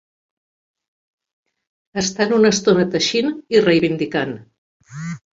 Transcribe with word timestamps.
Estan 2.01 2.33
una 2.37 2.51
estona 2.57 2.85
teixint 2.95 3.29
i 3.57 3.61
reivindicant. 3.67 4.33